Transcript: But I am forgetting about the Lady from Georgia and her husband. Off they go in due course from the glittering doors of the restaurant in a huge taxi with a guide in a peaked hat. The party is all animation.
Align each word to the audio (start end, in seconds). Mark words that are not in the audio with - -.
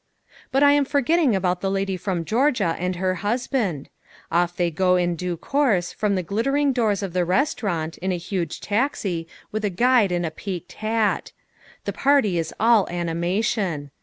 But 0.51 0.63
I 0.63 0.71
am 0.71 0.83
forgetting 0.83 1.35
about 1.35 1.61
the 1.61 1.69
Lady 1.69 1.95
from 1.95 2.25
Georgia 2.25 2.75
and 2.79 2.95
her 2.95 3.13
husband. 3.21 3.87
Off 4.31 4.55
they 4.55 4.71
go 4.71 4.95
in 4.95 5.15
due 5.15 5.37
course 5.37 5.93
from 5.93 6.15
the 6.15 6.23
glittering 6.23 6.73
doors 6.73 7.03
of 7.03 7.13
the 7.13 7.23
restaurant 7.23 7.99
in 7.99 8.11
a 8.11 8.17
huge 8.17 8.61
taxi 8.61 9.27
with 9.51 9.63
a 9.63 9.69
guide 9.69 10.11
in 10.11 10.25
a 10.25 10.31
peaked 10.31 10.71
hat. 10.81 11.33
The 11.85 11.93
party 11.93 12.39
is 12.39 12.51
all 12.59 12.89
animation. 12.89 13.91